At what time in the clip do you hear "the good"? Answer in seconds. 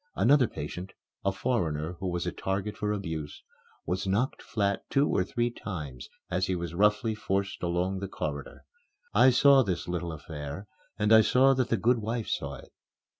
11.69-11.99